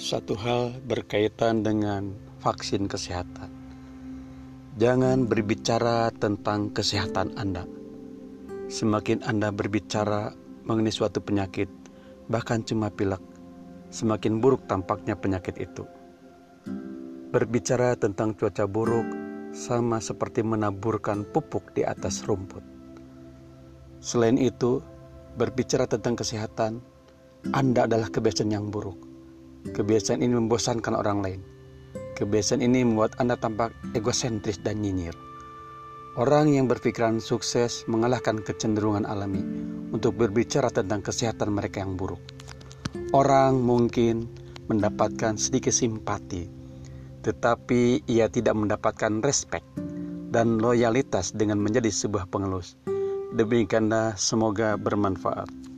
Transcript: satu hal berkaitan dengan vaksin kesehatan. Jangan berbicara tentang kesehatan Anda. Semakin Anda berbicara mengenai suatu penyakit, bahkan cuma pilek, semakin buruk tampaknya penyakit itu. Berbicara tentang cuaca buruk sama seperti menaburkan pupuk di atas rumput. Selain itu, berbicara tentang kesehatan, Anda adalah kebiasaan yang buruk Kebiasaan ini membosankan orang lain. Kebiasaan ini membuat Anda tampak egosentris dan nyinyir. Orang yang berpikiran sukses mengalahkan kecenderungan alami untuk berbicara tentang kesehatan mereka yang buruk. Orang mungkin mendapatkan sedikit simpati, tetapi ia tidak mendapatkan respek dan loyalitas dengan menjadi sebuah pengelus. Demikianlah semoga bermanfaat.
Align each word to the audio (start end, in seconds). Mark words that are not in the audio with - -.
satu 0.00 0.32
hal 0.32 0.80
berkaitan 0.88 1.60
dengan 1.60 2.16
vaksin 2.40 2.88
kesehatan. 2.88 3.52
Jangan 4.80 5.28
berbicara 5.28 6.08
tentang 6.16 6.72
kesehatan 6.72 7.36
Anda. 7.36 7.68
Semakin 8.72 9.20
Anda 9.28 9.52
berbicara 9.52 10.32
mengenai 10.64 10.88
suatu 10.88 11.20
penyakit, 11.20 11.68
bahkan 12.32 12.64
cuma 12.64 12.88
pilek, 12.88 13.20
semakin 13.92 14.40
buruk 14.40 14.64
tampaknya 14.64 15.20
penyakit 15.20 15.60
itu. 15.60 15.84
Berbicara 17.28 17.92
tentang 18.00 18.32
cuaca 18.32 18.64
buruk 18.64 19.04
sama 19.52 20.00
seperti 20.00 20.40
menaburkan 20.40 21.28
pupuk 21.28 21.76
di 21.76 21.84
atas 21.84 22.24
rumput. 22.24 22.64
Selain 24.00 24.40
itu, 24.40 24.80
berbicara 25.36 25.84
tentang 25.84 26.16
kesehatan, 26.16 26.80
Anda 27.52 27.84
adalah 27.84 28.08
kebiasaan 28.08 28.48
yang 28.48 28.72
buruk 28.72 29.09
Kebiasaan 29.68 30.24
ini 30.24 30.32
membosankan 30.32 30.96
orang 30.96 31.20
lain. 31.20 31.40
Kebiasaan 32.16 32.64
ini 32.64 32.80
membuat 32.80 33.20
Anda 33.20 33.36
tampak 33.36 33.76
egosentris 33.92 34.56
dan 34.64 34.80
nyinyir. 34.80 35.12
Orang 36.16 36.50
yang 36.50 36.66
berpikiran 36.66 37.20
sukses 37.20 37.84
mengalahkan 37.84 38.40
kecenderungan 38.40 39.04
alami 39.04 39.44
untuk 39.92 40.16
berbicara 40.16 40.72
tentang 40.72 41.04
kesehatan 41.04 41.52
mereka 41.52 41.84
yang 41.84 41.94
buruk. 41.94 42.18
Orang 43.12 43.62
mungkin 43.62 44.26
mendapatkan 44.66 45.38
sedikit 45.38 45.70
simpati, 45.70 46.50
tetapi 47.22 48.04
ia 48.08 48.26
tidak 48.32 48.58
mendapatkan 48.58 49.22
respek 49.22 49.62
dan 50.34 50.58
loyalitas 50.58 51.36
dengan 51.36 51.60
menjadi 51.60 51.92
sebuah 51.92 52.26
pengelus. 52.32 52.80
Demikianlah 53.30 54.18
semoga 54.18 54.74
bermanfaat. 54.74 55.69